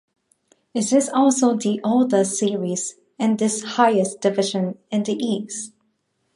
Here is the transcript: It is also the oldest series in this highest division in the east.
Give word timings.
It 0.73 0.91
is 0.93 1.09
also 1.09 1.55
the 1.55 1.79
oldest 1.83 2.39
series 2.39 2.95
in 3.19 3.37
this 3.37 3.61
highest 3.63 4.19
division 4.19 4.79
in 4.89 5.03
the 5.03 5.13
east. 5.13 5.73